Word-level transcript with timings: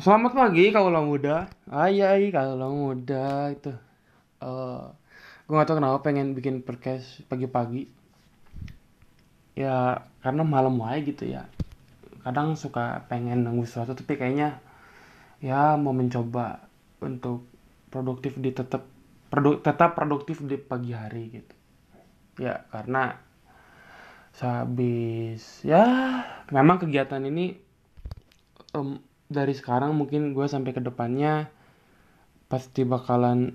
Selamat 0.00 0.32
pagi 0.32 0.72
kalau 0.72 0.88
muda. 1.04 1.52
Ayai 1.68 2.32
kalau 2.32 2.72
muda 2.72 3.52
itu. 3.52 3.68
Eh, 4.40 4.84
gue 5.44 5.52
gak 5.52 5.68
tau 5.68 5.76
kenapa 5.76 6.00
pengen 6.00 6.32
bikin 6.32 6.64
podcast 6.64 7.20
pagi-pagi. 7.28 7.84
Ya 9.52 10.08
karena 10.24 10.40
malam 10.40 10.80
wae 10.80 11.04
gitu 11.04 11.28
ya. 11.28 11.52
Kadang 12.24 12.56
suka 12.56 13.04
pengen 13.12 13.44
nunggu 13.44 13.68
sesuatu 13.68 13.92
tapi 13.92 14.16
kayaknya 14.16 14.64
ya 15.44 15.76
mau 15.76 15.92
mencoba 15.92 16.64
untuk 17.04 17.44
produktif 17.92 18.40
di 18.40 18.56
tetap 18.56 18.88
produ, 19.28 19.60
tetap 19.60 19.92
produktif 19.92 20.40
di 20.40 20.56
pagi 20.56 20.96
hari 20.96 21.28
gitu. 21.28 21.54
Ya 22.40 22.64
karena 22.72 23.20
sehabis 24.32 25.60
ya 25.60 25.84
memang 26.48 26.80
kegiatan 26.80 27.20
ini 27.20 27.52
em, 28.72 29.09
dari 29.30 29.54
sekarang 29.54 29.94
mungkin 29.94 30.34
gue 30.34 30.46
sampai 30.50 30.74
ke 30.74 30.82
depannya 30.82 31.46
pasti 32.50 32.82
bakalan 32.82 33.54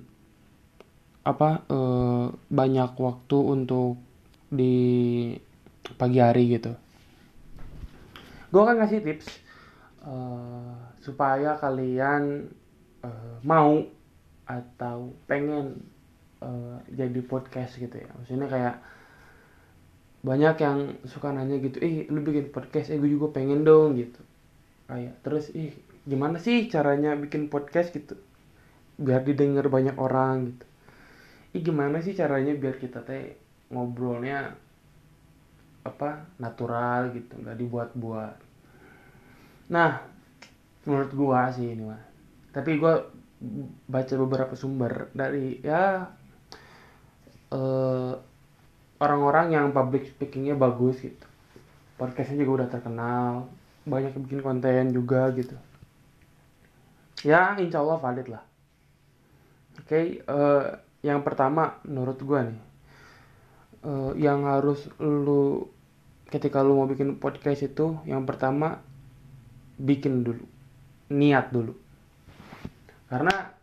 apa 1.28 1.68
eh, 1.68 2.26
banyak 2.32 2.92
waktu 2.96 3.38
untuk 3.44 4.00
di 4.48 4.76
pagi 6.00 6.24
hari 6.24 6.56
gitu. 6.56 6.72
Gue 8.56 8.62
akan 8.64 8.80
ngasih 8.80 9.04
tips 9.04 9.28
eh, 10.08 10.76
supaya 11.04 11.60
kalian 11.60 12.48
eh, 13.04 13.36
mau 13.44 13.84
atau 14.48 15.12
pengen 15.28 15.84
eh, 16.40 16.78
jadi 16.96 17.20
podcast 17.28 17.76
gitu 17.76 18.00
ya. 18.00 18.08
Maksudnya 18.16 18.48
kayak 18.48 18.76
banyak 20.26 20.56
yang 20.58 20.80
suka 21.06 21.30
nanya 21.30 21.62
gitu, 21.62 21.78
eh 21.86 22.10
lu 22.10 22.26
bikin 22.26 22.50
podcast, 22.50 22.90
eh 22.90 22.98
gue 22.98 23.14
juga 23.14 23.30
pengen 23.30 23.62
dong 23.62 23.94
gitu. 23.94 24.25
Kayak 24.86 25.16
terus, 25.26 25.50
ih 25.58 25.74
gimana 26.06 26.38
sih 26.38 26.70
caranya 26.70 27.18
bikin 27.18 27.50
podcast 27.50 27.90
gitu, 27.90 28.14
biar 29.02 29.26
didengar 29.26 29.66
banyak 29.68 29.98
orang 29.98 30.54
gitu. 30.54 30.66
Ih 31.58 31.62
gimana 31.66 32.04
sih 32.06 32.14
caranya 32.14 32.54
biar 32.54 32.78
kita 32.78 33.02
teh 33.02 33.34
ngobrolnya 33.74 34.54
apa 35.82 36.30
natural 36.38 37.14
gitu, 37.18 37.34
nggak 37.42 37.58
dibuat-buat. 37.58 38.38
Nah, 39.74 40.02
menurut 40.86 41.12
gua 41.18 41.50
sih 41.50 41.74
ini 41.74 41.84
mah. 41.86 42.02
Tapi 42.54 42.78
gua 42.78 43.02
baca 43.90 44.14
beberapa 44.22 44.54
sumber 44.54 45.10
dari 45.12 45.60
ya 45.66 46.06
eh, 47.54 48.14
orang-orang 49.02 49.48
yang 49.54 49.66
public 49.74 50.10
speakingnya 50.14 50.54
bagus 50.58 51.02
gitu. 51.02 51.28
Podcastnya 51.96 52.44
juga 52.44 52.64
udah 52.64 52.70
terkenal, 52.70 53.32
banyak 53.86 54.18
bikin 54.26 54.42
konten 54.42 54.90
juga 54.92 55.30
gitu. 55.38 55.54
Ya, 57.22 57.54
insya 57.58 57.82
Allah 57.82 58.02
valid 58.02 58.28
lah. 58.28 58.44
Oke, 59.82 60.22
eh, 60.26 60.66
yang 61.06 61.22
pertama 61.22 61.78
menurut 61.86 62.18
gua 62.26 62.50
nih, 62.50 62.62
eh, 63.86 64.12
yang 64.26 64.46
harus 64.50 64.90
lu 64.98 65.70
ketika 66.30 66.66
lu 66.66 66.82
mau 66.82 66.90
bikin 66.90 67.22
podcast 67.22 67.66
itu, 67.70 68.02
yang 68.10 68.26
pertama 68.26 68.82
bikin 69.78 70.26
dulu, 70.26 70.44
niat 71.14 71.54
dulu. 71.54 71.78
Karena 73.06 73.54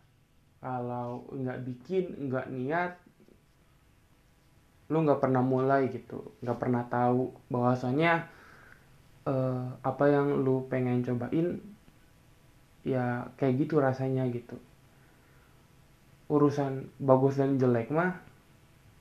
kalau 0.63 1.27
nggak 1.35 1.59
bikin, 1.67 2.31
nggak 2.31 2.47
niat, 2.47 2.95
lu 4.87 5.03
nggak 5.03 5.19
pernah 5.19 5.43
mulai 5.43 5.91
gitu, 5.91 6.31
nggak 6.39 6.59
pernah 6.59 6.87
tahu 6.87 7.35
bahwasanya 7.51 8.31
eh, 9.27 9.65
apa 9.83 10.05
yang 10.11 10.43
lu 10.43 10.67
pengen 10.67 11.03
cobain 11.03 11.59
ya 12.83 13.27
kayak 13.39 13.67
gitu 13.67 13.79
rasanya 13.79 14.27
gitu. 14.31 14.59
Urusan 16.27 16.91
bagus 16.99 17.39
dan 17.39 17.55
jelek 17.55 17.91
mah 17.91 18.19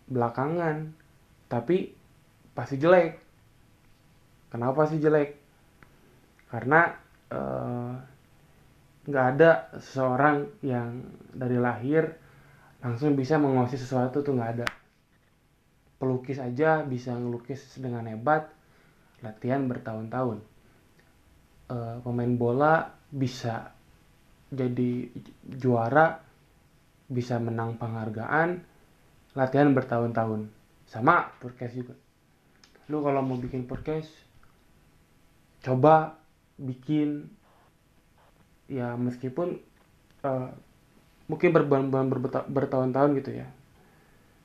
belakangan, 0.06 0.94
tapi 1.50 1.94
pasti 2.54 2.78
jelek. 2.78 3.18
Kenapa 4.52 4.84
sih 4.86 5.00
jelek? 5.00 5.38
Karena 6.50 6.92
eh, 7.32 7.92
nggak 9.02 9.26
ada 9.34 9.66
seseorang 9.82 10.46
yang 10.62 11.02
dari 11.34 11.58
lahir 11.58 12.06
langsung 12.82 13.18
bisa 13.18 13.38
menguasai 13.38 13.78
sesuatu 13.78 14.22
tuh 14.22 14.34
nggak 14.38 14.52
ada. 14.58 14.66
Pelukis 15.98 16.38
aja 16.42 16.82
bisa 16.82 17.14
ngelukis 17.14 17.78
dengan 17.78 18.06
hebat, 18.10 18.50
latihan 19.22 19.64
bertahun-tahun. 19.70 20.42
Eh, 21.70 21.96
pemain 22.02 22.34
bola 22.36 22.90
bisa 23.08 23.72
jadi 24.52 25.08
juara, 25.46 26.20
bisa 27.08 27.40
menang 27.40 27.78
penghargaan, 27.80 28.60
latihan 29.32 29.72
bertahun-tahun. 29.72 30.50
Sama 30.90 31.32
podcast 31.40 31.72
juga. 31.72 31.94
Lu 32.90 33.00
kalau 33.00 33.24
mau 33.24 33.38
bikin 33.40 33.64
podcast, 33.64 34.10
coba 35.64 36.18
bikin 36.60 37.30
ya 38.68 38.98
meskipun 38.98 39.56
eh, 40.26 40.50
mungkin 41.30 41.48
berbulan-bulan 41.56 42.12
bertahun-tahun 42.52 43.10
gitu 43.22 43.30
ya. 43.40 43.48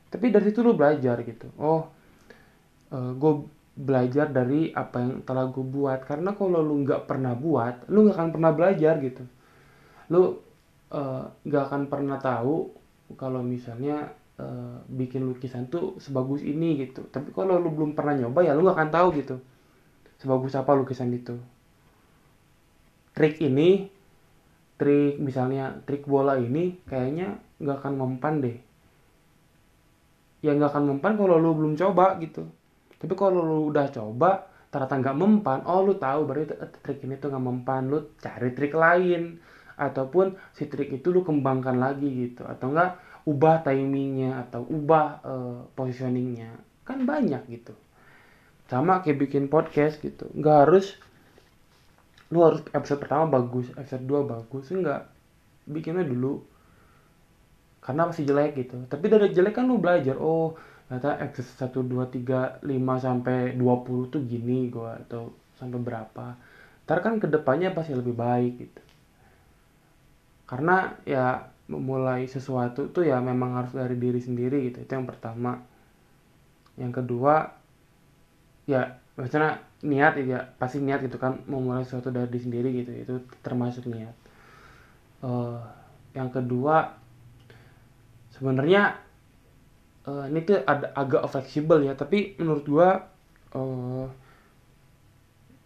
Tapi 0.08 0.32
dari 0.32 0.48
situ 0.48 0.64
lu 0.64 0.72
belajar 0.78 1.20
gitu. 1.28 1.52
Oh, 1.60 1.92
gue 2.96 3.34
belajar 3.78 4.28
dari 4.34 4.74
apa 4.74 4.98
yang 5.06 5.14
telah 5.22 5.46
gue 5.54 5.66
buat. 5.66 6.02
Karena 6.10 6.34
kalau 6.34 6.60
lu 6.66 6.82
nggak 6.82 7.06
pernah 7.06 7.38
buat, 7.38 7.86
lu 7.94 8.10
nggak 8.10 8.18
akan 8.18 8.30
pernah 8.34 8.52
belajar 8.58 8.94
gitu. 9.06 9.24
Lu 10.14 10.22
eh, 10.92 11.24
nggak 11.48 11.64
akan 11.70 11.82
pernah 11.92 12.18
tahu 12.18 12.74
kalau 13.16 13.42
misalnya 13.46 14.12
eh, 14.42 14.78
bikin 14.90 15.24
lukisan 15.30 15.70
tuh 15.70 16.02
sebagus 16.02 16.42
ini 16.42 16.82
gitu. 16.82 17.06
Tapi 17.14 17.30
kalau 17.38 17.62
lu 17.62 17.70
belum 17.72 17.94
pernah 17.94 18.18
nyoba 18.18 18.42
ya 18.42 18.58
lu 18.58 18.66
nggak 18.66 18.78
akan 18.78 18.92
tahu 18.92 19.08
gitu. 19.22 19.36
Sebagus 20.18 20.58
apa 20.58 20.74
lukisan 20.74 21.14
itu. 21.14 21.38
Trik 23.14 23.42
ini, 23.42 23.90
trik 24.78 25.18
misalnya 25.22 25.82
trik 25.86 26.06
bola 26.06 26.38
ini 26.38 26.82
kayaknya 26.90 27.38
nggak 27.62 27.78
akan 27.82 27.94
mempan 27.98 28.42
deh. 28.42 28.58
Ya 30.46 30.54
nggak 30.54 30.70
akan 30.74 30.86
mempan 30.98 31.14
kalau 31.18 31.38
lu 31.38 31.54
belum 31.58 31.74
coba 31.78 32.18
gitu. 32.22 32.46
Tapi 32.98 33.14
kalau 33.14 33.46
lu 33.46 33.60
udah 33.70 33.88
coba, 33.94 34.50
ternyata 34.74 34.98
nggak 34.98 35.18
mempan, 35.18 35.60
oh 35.70 35.86
lu 35.86 35.96
tahu 36.02 36.26
berarti 36.26 36.58
eh, 36.58 36.72
trik 36.82 37.06
ini 37.06 37.16
tuh 37.22 37.30
nggak 37.30 37.46
mempan, 37.46 37.82
lu 37.90 38.00
cari 38.18 38.50
trik 38.58 38.74
lain. 38.74 39.38
Ataupun 39.78 40.34
si 40.58 40.66
trik 40.66 40.90
itu 40.90 41.14
lu 41.14 41.22
kembangkan 41.22 41.78
lagi 41.78 42.10
gitu. 42.10 42.42
Atau 42.50 42.74
enggak 42.74 42.98
ubah 43.30 43.62
timingnya 43.62 44.42
atau 44.48 44.66
ubah 44.66 45.08
eh, 45.22 45.60
positioningnya. 45.78 46.58
Kan 46.82 47.06
banyak 47.06 47.46
gitu. 47.54 47.78
Sama 48.66 49.06
kayak 49.06 49.30
bikin 49.30 49.46
podcast 49.54 50.02
gitu. 50.02 50.26
Nggak 50.34 50.58
harus 50.68 50.98
lu 52.28 52.44
harus 52.44 52.60
episode 52.76 53.00
pertama 53.00 53.30
bagus 53.30 53.70
episode 53.78 54.04
2 54.10 54.26
bagus. 54.34 54.66
Enggak 54.74 55.06
bikinnya 55.70 56.02
dulu. 56.02 56.42
Karena 57.86 58.10
masih 58.10 58.26
jelek 58.26 58.58
gitu. 58.58 58.82
Tapi 58.90 59.06
dari 59.06 59.30
jelek 59.30 59.54
kan 59.54 59.70
lu 59.70 59.78
belajar 59.78 60.18
oh 60.18 60.58
ternyata 60.88 61.20
episode 61.20 61.84
1, 61.84 62.64
2, 62.64 62.64
3, 62.64 62.64
5 62.64 63.06
sampai 63.06 63.60
20 63.60 64.14
tuh 64.14 64.22
gini 64.24 64.72
gua 64.72 64.96
atau 65.04 65.36
sampai 65.60 65.80
berapa. 65.84 66.40
Ntar 66.88 67.00
kan 67.04 67.20
ke 67.20 67.28
depannya 67.28 67.76
pasti 67.76 67.92
lebih 67.92 68.16
baik 68.16 68.54
gitu. 68.64 68.82
Karena 70.48 70.96
ya 71.04 71.52
memulai 71.68 72.24
sesuatu 72.32 72.88
tuh 72.96 73.04
ya 73.04 73.20
memang 73.20 73.60
harus 73.60 73.76
dari 73.76 74.00
diri 74.00 74.24
sendiri 74.24 74.72
gitu 74.72 74.88
itu 74.88 74.92
yang 74.96 75.04
pertama. 75.04 75.60
Yang 76.80 77.04
kedua 77.04 77.52
ya 78.64 78.96
maksudnya 79.20 79.60
niat 79.84 80.16
ya 80.24 80.40
pasti 80.56 80.80
niat 80.80 81.04
gitu 81.04 81.20
kan 81.20 81.44
memulai 81.52 81.84
sesuatu 81.84 82.16
dari 82.16 82.32
diri 82.32 82.42
sendiri 82.48 82.70
gitu 82.72 82.92
itu 82.96 83.16
termasuk 83.44 83.92
niat. 83.92 84.16
Eh, 85.28 85.60
yang 86.16 86.32
kedua 86.32 86.96
sebenarnya 88.32 89.07
eh, 90.08 90.24
ini 90.32 90.40
tuh 90.48 90.64
ada 90.64 90.96
agak 90.96 91.28
fleksibel 91.28 91.84
ya 91.84 91.94
tapi 91.94 92.40
menurut 92.40 92.66
gua 92.66 92.90
eh, 93.54 94.08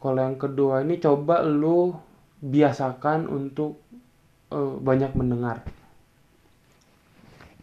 kalau 0.01 0.17
yang 0.17 0.37
kedua 0.41 0.81
ini 0.81 0.97
coba 0.97 1.45
lu 1.45 1.93
biasakan 2.41 3.29
untuk 3.29 3.77
eh, 4.49 4.75
banyak 4.81 5.13
mendengar. 5.13 5.61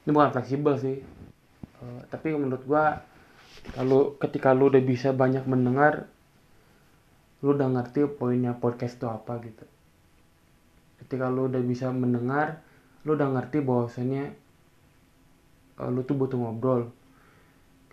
Ini 0.06 0.10
bukan 0.14 0.30
fleksibel 0.30 0.78
sih. 0.78 1.02
Eh, 1.82 2.00
tapi 2.08 2.30
menurut 2.32 2.62
gua 2.62 3.02
kalau 3.75 4.14
ketika 4.22 4.54
lu 4.54 4.70
udah 4.70 4.80
bisa 4.80 5.10
banyak 5.10 5.44
mendengar 5.44 6.06
lu 7.38 7.54
udah 7.54 7.70
ngerti 7.70 8.06
poinnya 8.06 8.54
podcast 8.54 8.98
itu 8.98 9.06
apa 9.10 9.38
gitu. 9.42 9.66
Ketika 11.02 11.26
lu 11.26 11.50
udah 11.50 11.62
bisa 11.62 11.90
mendengar 11.90 12.62
lu 13.02 13.19
udah 13.19 13.30
ngerti 13.34 13.62
bahwasanya 13.62 14.34
eh, 15.80 15.90
lu 15.90 16.02
tuh 16.04 16.16
butuh 16.19 16.38
ngobrol 16.38 16.90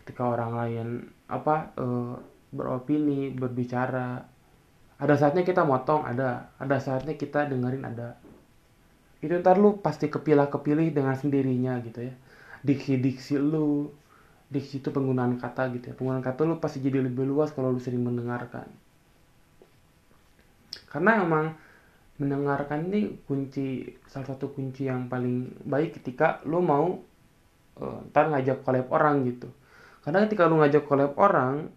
ketika 0.02 0.26
orang 0.26 0.52
lain 0.54 0.88
apa 1.30 1.74
eh, 1.78 2.16
beropini 2.56 3.34
berbicara. 3.36 4.24
Ada 4.96 5.16
saatnya 5.20 5.44
kita 5.44 5.68
motong 5.68 6.08
ada. 6.08 6.56
Ada 6.56 6.80
saatnya 6.80 7.20
kita 7.20 7.52
dengerin 7.52 7.84
ada. 7.84 8.16
Itu 9.20 9.36
ntar 9.44 9.60
lu 9.60 9.84
pasti 9.84 10.08
kepilah 10.08 10.48
kepilih 10.48 10.96
dengan 10.96 11.18
sendirinya 11.20 11.84
gitu 11.84 12.08
ya. 12.08 12.14
Diksi 12.64 13.02
diksi 13.04 13.36
lu 13.36 13.92
diksi 14.48 14.80
itu 14.80 14.90
penggunaan 14.96 15.36
kata 15.36 15.74
gitu 15.76 15.92
ya. 15.92 15.94
Penggunaan 16.00 16.24
kata 16.24 16.48
lu 16.48 16.64
pasti 16.64 16.80
jadi 16.80 17.04
lebih 17.04 17.28
luas 17.28 17.52
kalau 17.52 17.76
lu 17.76 17.82
sering 17.84 18.08
mendengarkan. 18.08 18.72
Karena 20.88 21.20
emang 21.20 21.46
mendengarkan 22.16 22.88
ini 22.88 23.20
kunci 23.28 23.84
salah 24.08 24.32
satu 24.32 24.56
kunci 24.56 24.88
yang 24.88 25.12
paling 25.12 25.52
baik 25.68 26.00
ketika 26.00 26.40
lu 26.48 26.64
mau 26.64 27.04
uh, 27.80 28.00
ntar 28.12 28.31
ngajak 28.31 28.63
collab 28.63 28.88
orang 28.92 29.25
gitu. 29.27 29.50
Karena 30.06 30.24
ketika 30.27 30.45
lu 30.45 30.62
ngajak 30.62 30.83
collab 30.86 31.18
orang 31.18 31.69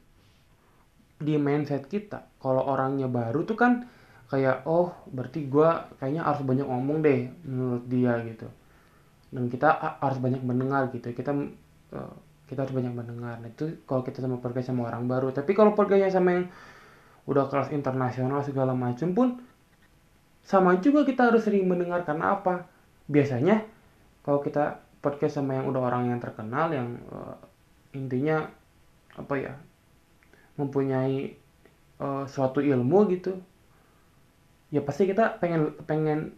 di 1.18 1.34
mindset 1.34 1.90
kita 1.90 2.30
kalau 2.38 2.62
orangnya 2.62 3.10
baru 3.10 3.42
tuh 3.42 3.58
kan 3.58 3.90
kayak 4.30 4.62
oh 4.70 4.94
berarti 5.10 5.50
gue 5.50 5.66
kayaknya 5.98 6.22
harus 6.22 6.46
banyak 6.46 6.66
ngomong 6.68 7.02
deh 7.02 7.32
menurut 7.42 7.84
dia 7.88 8.14
gitu. 8.26 8.48
Dan 9.28 9.52
kita 9.52 9.98
harus 10.00 10.18
banyak 10.20 10.40
mendengar 10.44 10.88
gitu. 10.92 11.12
Kita 11.12 11.32
uh, 11.94 12.14
kita 12.48 12.64
harus 12.64 12.74
banyak 12.74 12.92
mendengar. 12.92 13.40
Nah 13.40 13.48
itu 13.50 13.84
kalau 13.84 14.00
kita 14.00 14.24
sama 14.24 14.40
pergi 14.40 14.64
sama 14.64 14.88
orang 14.88 15.04
baru. 15.04 15.32
Tapi 15.32 15.52
kalau 15.52 15.76
perginya 15.76 16.08
sama 16.08 16.36
yang 16.36 16.46
udah 17.28 17.44
kelas 17.52 17.76
internasional 17.76 18.40
segala 18.40 18.72
macam 18.72 19.12
pun 19.12 19.28
sama 20.48 20.80
juga 20.80 21.04
kita 21.04 21.28
harus 21.28 21.44
sering 21.44 21.68
mendengar 21.68 22.08
karena 22.08 22.40
apa? 22.40 22.64
Biasanya 23.04 23.68
kalau 24.24 24.40
kita 24.40 24.80
podcast 24.98 25.38
sama 25.38 25.58
yang 25.58 25.66
udah 25.70 25.82
orang 25.82 26.10
yang 26.10 26.20
terkenal 26.20 26.70
yang 26.74 26.98
uh, 27.10 27.38
intinya 27.94 28.46
apa 29.14 29.34
ya 29.38 29.54
mempunyai 30.58 31.38
uh, 32.02 32.26
suatu 32.26 32.58
ilmu 32.58 33.06
gitu 33.14 33.38
ya 34.74 34.84
pasti 34.84 35.08
kita 35.08 35.38
pengen 35.40 35.74
pengen 35.88 36.36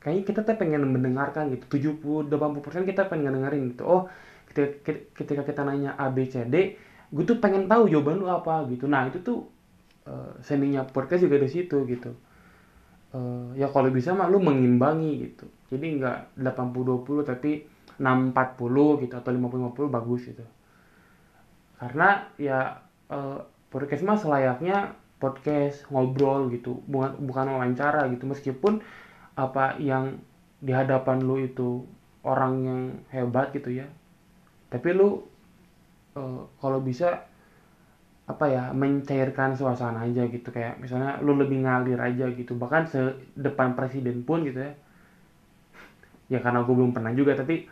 kayaknya 0.00 0.22
kita 0.24 0.40
tuh 0.44 0.56
pengen 0.56 0.84
mendengarkan 0.88 1.52
gitu. 1.52 1.80
70 2.00 2.30
80% 2.30 2.88
kita 2.88 3.08
pengen 3.08 3.36
dengerin 3.36 3.74
gitu. 3.74 3.82
Oh 3.84 4.02
ketika, 4.48 4.94
ketika 5.16 5.42
kita 5.44 5.60
nanya 5.66 5.96
A 5.98 6.08
B 6.12 6.24
C 6.30 6.46
D 6.46 6.78
gue 7.14 7.24
tuh 7.26 7.38
pengen 7.38 7.68
tahu 7.70 7.90
jawaban 7.90 8.18
lu 8.22 8.26
apa 8.30 8.66
gitu. 8.70 8.88
Nah 8.88 9.06
itu 9.10 9.20
tuh 9.20 9.46
uh, 10.08 10.34
seninya 10.40 10.86
podcast 10.86 11.26
juga 11.26 11.42
di 11.42 11.48
situ 11.50 11.84
gitu 11.90 12.14
uh, 13.14 13.48
ya 13.54 13.70
kalau 13.70 13.88
bisa 13.94 14.12
mah 14.12 14.26
lu 14.26 14.42
mengimbangi 14.42 15.30
gitu. 15.30 15.46
Jadi 15.70 16.02
nggak 16.02 16.42
80-20 16.42 17.30
tapi 17.30 17.64
6-40 17.96 19.02
gitu 19.06 19.14
atau 19.14 19.30
50-50 19.30 19.94
bagus 19.94 20.20
gitu. 20.26 20.44
Karena 21.78 22.26
ya 22.36 22.82
uh, 23.08 23.38
podcast 23.70 24.02
mah 24.02 24.18
selayaknya 24.18 24.98
podcast 25.22 25.86
ngobrol 25.88 26.50
gitu. 26.50 26.82
Bukan 26.90 27.22
bukan 27.22 27.46
wawancara 27.54 28.10
gitu. 28.10 28.26
Meskipun 28.26 28.82
apa 29.38 29.78
yang 29.78 30.18
di 30.58 30.70
hadapan 30.74 31.22
lu 31.22 31.38
itu 31.42 31.86
orang 32.26 32.54
yang 32.66 32.80
hebat 33.14 33.54
gitu 33.54 33.70
ya. 33.70 33.86
Tapi 34.70 34.90
lu 34.90 35.22
uh, 36.18 36.42
kalau 36.58 36.82
bisa 36.82 37.30
apa 38.24 38.48
ya 38.48 38.72
mencairkan 38.72 39.52
suasana 39.52 40.08
aja 40.08 40.24
gitu. 40.28 40.48
Kayak 40.48 40.80
misalnya 40.80 41.20
lu 41.20 41.36
lebih 41.36 41.64
ngalir 41.64 42.00
aja 42.00 42.24
gitu. 42.32 42.56
Bahkan 42.56 42.82
sedepan 42.88 43.76
presiden 43.76 44.24
pun 44.24 44.48
gitu 44.48 44.64
ya. 44.64 44.72
Ya 46.32 46.38
karena 46.40 46.64
gue 46.64 46.72
belum 46.72 46.96
pernah 46.96 47.12
juga 47.12 47.36
tapi 47.36 47.68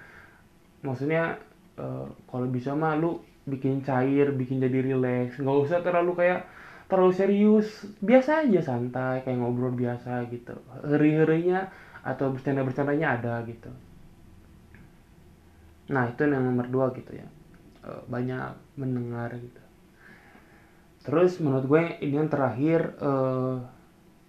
maksudnya 0.84 1.40
uh, 1.80 2.04
kalau 2.28 2.46
bisa 2.52 2.76
mah 2.76 3.00
lu 3.00 3.24
bikin 3.48 3.80
cair 3.80 4.28
bikin 4.36 4.60
jadi 4.60 4.92
relax. 4.92 5.40
Nggak 5.40 5.58
usah 5.68 5.78
terlalu 5.80 6.12
kayak 6.20 6.44
terlalu 6.92 7.12
serius. 7.16 7.88
Biasa 8.04 8.44
aja 8.44 8.60
santai 8.60 9.24
kayak 9.24 9.40
ngobrol 9.40 9.72
biasa 9.72 10.28
gitu. 10.28 10.52
Heri-herinya 10.84 11.64
atau 12.04 12.28
bercanda-bercandanya 12.28 13.16
ada 13.16 13.40
gitu. 13.48 13.72
Nah 15.88 16.12
itu 16.12 16.28
yang 16.28 16.44
nomor 16.44 16.68
dua 16.68 16.92
gitu 16.92 17.16
ya. 17.16 17.24
Uh, 17.82 18.04
banyak 18.06 18.52
mendengar 18.76 19.32
gitu 19.40 19.61
terus 21.02 21.42
menurut 21.42 21.66
gue 21.66 21.82
ini 22.02 22.14
yang 22.14 22.30
terakhir 22.30 22.94
uh, 23.02 23.58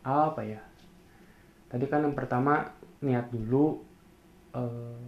apa 0.03 0.41
ya? 0.41 0.61
Tadi 1.69 1.85
kan 1.89 2.05
yang 2.05 2.17
pertama 2.17 2.69
niat 3.01 3.29
dulu 3.33 3.81
uh, 4.53 5.01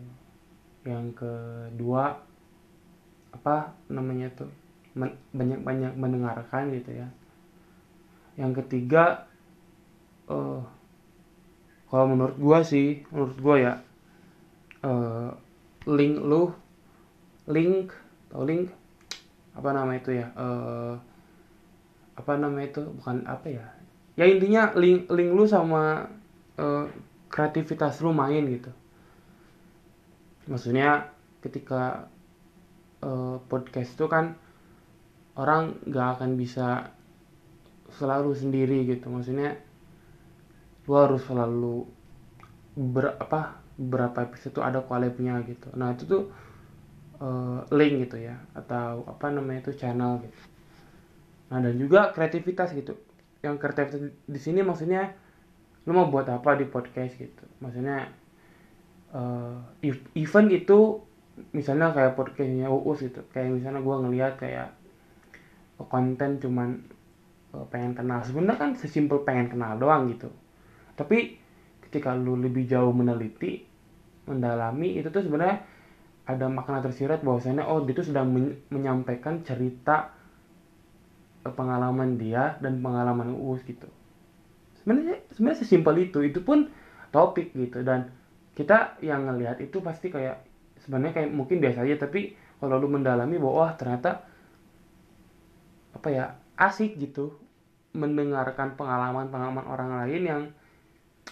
yang 0.86 1.14
kedua 1.18 2.22
apa 3.34 3.76
namanya 3.90 4.32
tuh 4.34 4.50
banyak 5.34 5.60
banyak 5.62 5.94
mendengarkan 5.98 6.72
gitu 6.74 7.02
ya. 7.04 7.08
Yang 8.40 8.66
ketiga 8.66 9.26
uh, 10.30 10.64
kalau 11.90 12.06
menurut 12.10 12.38
gue 12.38 12.60
sih 12.66 12.88
menurut 13.10 13.38
gue 13.38 13.56
ya 13.62 13.74
uh, 14.86 15.34
link 15.90 16.16
lu 16.22 16.54
link 17.50 17.94
atau 18.30 18.46
link? 18.46 18.70
Apa 19.56 19.72
nama 19.72 19.96
itu 19.96 20.12
ya? 20.12 20.30
Uh, 20.36 21.00
apa 22.16 22.34
namanya 22.40 22.72
itu 22.72 22.84
bukan 22.96 23.28
apa 23.28 23.48
ya 23.52 23.68
ya 24.16 24.26
intinya 24.28 24.72
link 24.80 25.12
link 25.12 25.30
lu 25.36 25.44
sama 25.44 26.08
uh, 26.56 26.88
kreativitas 27.28 28.00
lu 28.00 28.16
main 28.16 28.48
gitu. 28.48 28.72
Maksudnya 30.48 31.12
ketika 31.44 32.08
uh, 33.04 33.44
podcast 33.52 33.92
itu 33.92 34.08
kan 34.08 34.40
orang 35.36 35.76
nggak 35.84 36.08
akan 36.20 36.40
bisa 36.40 36.96
selalu 37.92 38.32
sendiri 38.32 38.88
gitu. 38.88 39.12
Maksudnya 39.12 39.60
lu 40.88 40.94
harus 40.96 41.20
selalu 41.28 41.84
ber 42.76 43.20
apa 43.20 43.60
berapa 43.76 44.32
episode 44.32 44.56
itu 44.56 44.62
ada 44.64 44.80
collabnya 44.80 45.44
gitu. 45.44 45.68
Nah 45.76 45.92
itu 45.92 46.08
tuh 46.08 46.24
uh, 47.20 47.68
link 47.76 48.08
gitu 48.08 48.24
ya 48.24 48.40
atau 48.56 49.04
apa 49.12 49.28
namanya 49.28 49.68
itu 49.68 49.76
channel 49.76 50.24
gitu 50.24 50.55
Nah 51.52 51.62
dan 51.62 51.76
juga 51.78 52.10
kreativitas 52.12 52.74
gitu. 52.74 52.98
Yang 53.46 53.56
kreativitas 53.62 54.02
di 54.26 54.40
sini 54.42 54.66
maksudnya 54.66 55.14
lu 55.86 55.94
mau 55.94 56.10
buat 56.10 56.26
apa 56.30 56.58
di 56.58 56.66
podcast 56.66 57.18
gitu. 57.18 57.46
Maksudnya 57.62 58.10
uh, 59.14 59.62
event 60.18 60.50
itu 60.50 61.02
misalnya 61.54 61.94
kayak 61.94 62.18
podcastnya 62.18 62.72
Uus 62.72 63.06
gitu. 63.06 63.22
Kayak 63.30 63.62
misalnya 63.62 63.82
gue 63.86 63.96
ngeliat 64.08 64.34
kayak 64.42 64.74
konten 65.92 66.42
cuman 66.42 66.82
uh, 67.54 67.66
pengen 67.70 67.94
kenal. 67.94 68.26
Sebenarnya 68.26 68.58
kan 68.58 68.72
sesimpel 68.74 69.22
pengen 69.22 69.54
kenal 69.54 69.78
doang 69.78 70.10
gitu. 70.10 70.32
Tapi 70.98 71.38
ketika 71.86 72.18
lu 72.18 72.40
lebih 72.40 72.66
jauh 72.66 72.90
meneliti, 72.96 73.62
mendalami 74.26 74.98
itu 74.98 75.12
tuh 75.14 75.22
sebenarnya 75.22 75.62
ada 76.26 76.50
makna 76.50 76.82
tersirat 76.82 77.22
bahwasanya 77.22 77.70
oh 77.70 77.86
dia 77.86 77.94
tuh 77.94 78.10
sedang 78.10 78.34
men 78.34 78.58
menyampaikan 78.74 79.46
cerita 79.46 80.15
pengalaman 81.54 82.18
dia 82.18 82.58
dan 82.64 82.82
pengalaman 82.82 83.38
Uus 83.38 83.62
gitu. 83.68 83.86
Sebenarnya 84.82 85.22
sebenarnya 85.34 85.60
sesimpel 85.62 86.10
itu. 86.10 86.26
Itu 86.26 86.42
pun 86.42 86.70
topik 87.14 87.54
gitu. 87.54 87.86
Dan 87.86 88.10
kita 88.58 88.98
yang 89.06 89.30
ngelihat 89.30 89.62
itu 89.62 89.84
pasti 89.86 90.10
kayak 90.10 90.42
sebenarnya 90.82 91.22
kayak 91.22 91.30
mungkin 91.34 91.62
biasa 91.62 91.86
aja. 91.86 92.10
Tapi 92.10 92.34
kalau 92.58 92.82
lu 92.82 92.90
mendalami 92.90 93.38
bahwa 93.38 93.70
wah 93.70 93.72
ternyata 93.78 94.26
apa 95.94 96.08
ya 96.12 96.26
asik 96.56 96.98
gitu 96.98 97.36
mendengarkan 97.96 98.76
pengalaman-pengalaman 98.76 99.66
orang 99.66 99.92
lain 100.04 100.24
yang 100.24 100.42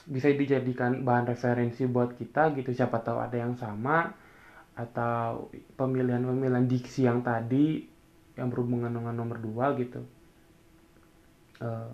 bisa 0.10 0.32
dijadikan 0.32 1.05
bahan 1.05 1.29
referensi 1.29 1.86
buat 1.86 2.15
kita 2.17 2.53
gitu. 2.58 2.74
Siapa 2.74 3.01
tahu 3.01 3.22
ada 3.22 3.38
yang 3.38 3.55
sama 3.55 4.12
atau 4.74 5.53
pemilihan-pemilihan 5.77 6.65
diksi 6.65 7.05
yang 7.05 7.22
tadi 7.22 7.92
yang 8.33 8.49
berhubungan 8.49 8.89
dengan 8.89 9.13
nomor 9.13 9.37
dua 9.37 9.77
gitu. 9.77 10.01
Uh, 11.61 11.91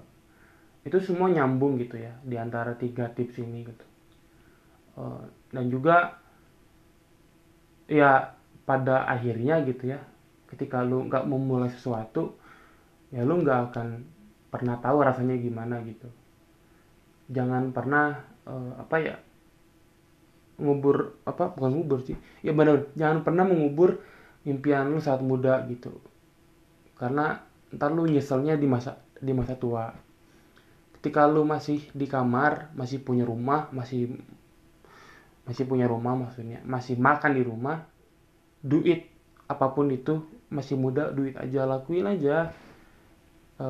itu 0.88 0.98
semua 1.04 1.28
nyambung 1.28 1.76
gitu 1.78 2.00
ya 2.00 2.16
di 2.24 2.40
antara 2.40 2.74
tiga 2.80 3.12
tips 3.12 3.44
ini 3.44 3.68
gitu. 3.68 3.86
Uh, 4.96 5.24
dan 5.52 5.68
juga 5.68 6.20
ya 7.90 8.36
pada 8.64 9.10
akhirnya 9.10 9.66
gitu 9.66 9.92
ya 9.96 10.00
ketika 10.50 10.82
lu 10.82 11.06
nggak 11.10 11.26
memulai 11.26 11.70
sesuatu 11.70 12.38
ya 13.14 13.22
lu 13.26 13.42
nggak 13.42 13.74
akan 13.74 14.06
pernah 14.50 14.80
tahu 14.80 15.04
rasanya 15.04 15.36
gimana 15.38 15.84
gitu. 15.84 16.08
Jangan 17.30 17.76
pernah 17.76 18.26
uh, 18.50 18.74
apa 18.80 18.96
ya 18.98 19.16
ngubur 20.60 21.16
apa 21.24 21.56
bukan 21.56 21.72
ngubur 21.80 22.00
sih 22.04 22.20
ya 22.44 22.52
benar 22.52 22.92
jangan 22.94 23.24
pernah 23.24 23.48
mengubur 23.48 24.04
impian 24.44 24.92
lu 24.92 25.00
saat 25.00 25.24
muda 25.24 25.64
gitu 25.72 25.96
karena 27.00 27.40
ntar 27.72 27.96
lu 27.96 28.04
nyeselnya 28.06 28.60
di 28.60 28.68
masa 28.68 29.00
di 29.24 29.32
masa 29.32 29.56
tua. 29.56 29.88
Ketika 31.00 31.32
lu 31.32 31.48
masih 31.48 31.80
di 31.96 32.06
kamar 32.12 32.76
masih 32.76 33.00
punya 33.00 33.24
rumah 33.24 33.72
masih 33.72 34.20
masih 35.48 35.66
punya 35.66 35.88
rumah 35.88 36.14
maksudnya 36.14 36.62
masih 36.68 37.00
makan 37.00 37.34
di 37.34 37.42
rumah 37.42 37.88
duit 38.62 39.08
apa 39.50 39.72
pun 39.72 39.90
itu 39.90 40.22
masih 40.52 40.76
muda 40.76 41.10
duit 41.10 41.40
aja 41.40 41.64
lakuin 41.64 42.06
aja. 42.06 42.52
E, 43.56 43.68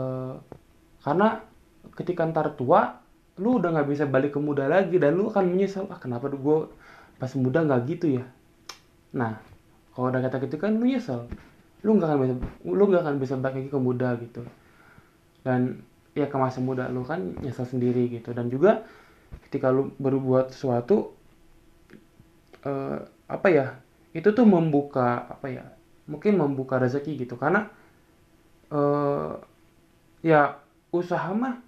karena 1.05 1.45
ketika 1.93 2.25
ntar 2.25 2.57
tua 2.57 2.97
lu 3.39 3.61
udah 3.61 3.71
nggak 3.71 3.87
bisa 3.87 4.03
balik 4.09 4.35
ke 4.35 4.39
muda 4.41 4.65
lagi 4.67 4.97
dan 4.97 5.15
lu 5.15 5.29
akan 5.29 5.53
menyesal 5.53 5.87
ah 5.93 6.01
kenapa 6.01 6.27
gue 6.33 6.67
pas 7.21 7.31
muda 7.37 7.61
nggak 7.61 7.81
gitu 7.87 8.19
ya? 8.19 8.25
Nah 9.13 9.37
kalau 9.93 10.09
udah 10.09 10.21
kata 10.25 10.49
gitu 10.49 10.57
kan 10.57 10.75
lu 10.75 10.89
nyesel 10.89 11.29
lu 11.83 11.95
nggak 11.95 12.09
akan 12.11 12.19
bisa 12.19 12.35
lu 12.67 12.83
nggak 12.89 13.03
akan 13.03 13.15
bisa 13.19 13.33
balik 13.39 13.55
lagi 13.63 13.69
ke 13.71 13.79
muda 13.79 14.09
gitu. 14.19 14.41
Dan 15.45 15.83
ya 16.17 16.27
ke 16.27 16.35
masa 16.35 16.59
muda 16.59 16.91
lu 16.91 17.07
kan 17.07 17.39
nyesel 17.39 17.67
sendiri 17.67 18.11
gitu. 18.11 18.35
Dan 18.35 18.51
juga 18.51 18.83
ketika 19.47 19.71
lu 19.71 19.95
berbuat 19.95 20.51
sesuatu 20.51 21.15
uh, 22.67 22.99
apa 23.29 23.47
ya 23.47 23.65
itu 24.11 24.33
tuh 24.33 24.43
membuka 24.43 25.29
apa 25.29 25.47
ya 25.47 25.63
mungkin 26.09 26.35
membuka 26.35 26.81
rezeki 26.81 27.23
gitu. 27.23 27.39
Karena 27.39 27.71
uh, 28.73 29.39
ya 30.19 30.59
usaha 30.91 31.31
mah 31.31 31.63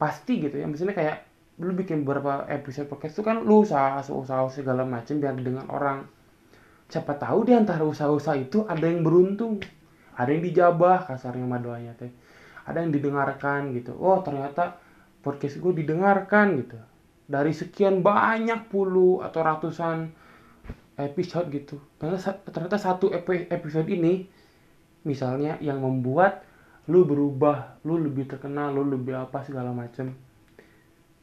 pasti 0.00 0.42
gitu 0.42 0.58
ya. 0.58 0.66
Misalnya 0.66 0.98
kayak 0.98 1.18
lu 1.62 1.76
bikin 1.76 2.02
beberapa 2.02 2.48
episode 2.50 2.90
podcast 2.90 3.14
itu 3.14 3.22
kan 3.22 3.44
lu 3.44 3.62
usaha 3.62 4.02
usaha 4.02 4.42
segala 4.50 4.82
macam 4.82 5.20
biar 5.20 5.36
didengar 5.38 5.68
orang 5.70 6.08
siapa 6.92 7.16
tahu 7.16 7.48
di 7.48 7.56
antara 7.56 7.80
usaha-usaha 7.88 8.36
itu 8.36 8.68
ada 8.68 8.84
yang 8.84 9.00
beruntung. 9.00 9.64
Ada 10.12 10.28
yang 10.36 10.44
dijabah 10.44 11.08
kasarnya 11.08 11.48
madoanya 11.48 11.96
teh. 11.96 12.12
Ada 12.68 12.84
yang 12.84 12.92
didengarkan 12.92 13.72
gitu. 13.72 13.96
Oh 13.96 14.20
ternyata 14.20 14.76
podcast 15.24 15.56
gue 15.56 15.72
didengarkan 15.72 16.60
gitu. 16.60 16.76
Dari 17.24 17.56
sekian 17.56 18.04
banyak 18.04 18.68
puluh 18.68 19.24
atau 19.24 19.40
ratusan 19.40 20.12
episode 21.00 21.48
gitu. 21.48 21.80
Ternyata 21.96 22.44
ternyata 22.52 22.76
satu 22.76 23.08
episode 23.48 23.88
ini 23.88 24.28
misalnya 25.08 25.56
yang 25.64 25.80
membuat 25.80 26.44
lu 26.92 27.08
berubah 27.08 27.80
lu 27.88 27.96
lebih 27.96 28.28
terkenal 28.28 28.76
lu 28.76 28.84
lebih 28.84 29.16
apa 29.16 29.40
segala 29.40 29.72
macem. 29.72 30.12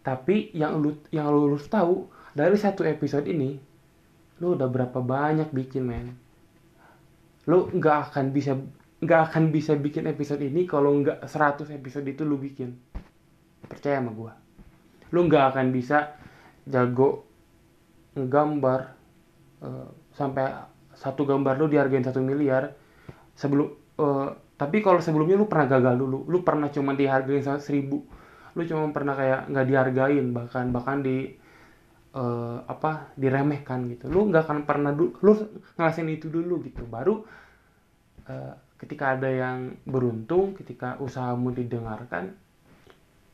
Tapi 0.01 0.49
yang 0.57 0.81
lu 0.81 0.97
yang 1.13 1.29
lu 1.29 1.53
harus 1.53 1.69
tahu 1.69 2.09
dari 2.33 2.57
satu 2.57 2.81
episode 2.89 3.29
ini 3.29 3.68
lu 4.39 4.55
udah 4.55 4.67
berapa 4.71 4.99
banyak 5.03 5.51
bikin 5.51 5.83
men? 5.83 6.15
Lu 7.47 7.67
nggak 7.71 8.11
akan 8.11 8.31
bisa 8.31 8.55
nggak 8.99 9.21
akan 9.31 9.43
bisa 9.55 9.79
bikin 9.79 10.11
episode 10.11 10.43
ini 10.43 10.67
kalau 10.67 10.91
nggak 10.99 11.23
100 11.23 11.71
episode 11.71 12.07
itu 12.07 12.23
lu 12.23 12.39
bikin. 12.39 12.75
Percaya 13.67 13.99
sama 13.99 14.11
gua. 14.11 14.33
Lu 15.11 15.27
nggak 15.27 15.55
akan 15.55 15.67
bisa 15.71 16.15
jago 16.67 17.27
nggambar 18.15 18.81
uh, 19.63 19.87
sampai 20.15 20.67
satu 20.95 21.23
gambar 21.23 21.55
lu 21.55 21.71
dihargain 21.71 22.03
satu 22.03 22.19
miliar 22.19 22.75
sebelum 23.39 23.71
uh, 23.95 24.35
tapi 24.59 24.83
kalau 24.83 24.99
sebelumnya 24.99 25.39
lu 25.39 25.47
pernah 25.47 25.71
gagal 25.71 25.95
dulu. 25.95 26.27
Lu 26.27 26.43
pernah 26.43 26.67
cuma 26.67 26.91
dihargain 26.91 27.43
seribu. 27.63 28.03
Lu 28.55 28.61
cuma 28.67 28.91
pernah 28.91 29.15
kayak 29.15 29.47
nggak 29.47 29.67
dihargain 29.67 30.25
bahkan 30.35 30.75
bahkan 30.75 30.99
di 30.99 31.38
uh, 32.13 32.65
apa 32.65 33.13
diremehkan 33.17 33.89
gitu. 33.93 34.09
Lu 34.09 34.29
nggak 34.29 34.45
akan 34.49 34.59
pernah 34.65 34.91
dulu 34.93 35.17
lu 35.21 35.31
ngelasin 35.77 36.09
itu 36.09 36.29
dulu 36.29 36.61
gitu. 36.65 36.85
Baru 36.85 37.25
uh, 38.29 38.53
ketika 38.79 39.19
ada 39.19 39.27
yang 39.27 39.75
beruntung 39.83 40.55
ketika 40.55 40.95
usahamu 41.03 41.51
didengarkan 41.51 42.33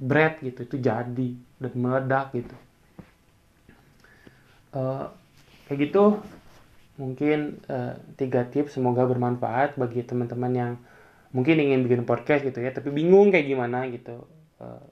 bread 0.01 0.41
gitu 0.43 0.67
itu 0.67 0.75
jadi 0.81 1.29
dan 1.61 1.73
meledak 1.75 2.35
gitu. 2.35 2.55
Uh, 4.75 5.07
kayak 5.71 5.87
gitu 5.87 6.19
mungkin 6.99 7.63
uh, 7.71 7.95
tiga 8.19 8.43
tips 8.47 8.75
semoga 8.75 9.07
bermanfaat 9.07 9.79
bagi 9.79 10.03
teman-teman 10.03 10.51
yang 10.51 10.71
mungkin 11.31 11.59
ingin 11.59 11.83
bikin 11.87 12.03
podcast 12.07 12.43
gitu 12.43 12.59
ya 12.59 12.71
tapi 12.75 12.91
bingung 12.91 13.31
kayak 13.31 13.47
gimana 13.47 13.87
gitu. 13.87 14.27
Uh, 14.59 14.83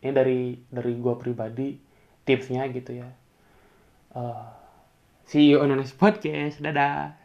ini 0.00 0.10
dari 0.16 0.40
dari 0.72 0.92
gue 0.96 1.14
pribadi 1.20 1.89
tipsnya 2.30 2.62
gitu 2.70 3.02
ya. 3.02 3.10
Uh, 4.14 4.46
see 5.26 5.50
you 5.50 5.58
on 5.58 5.74
the 5.74 5.76
next 5.78 5.98
podcast. 5.98 6.62
Dadah 6.62 7.19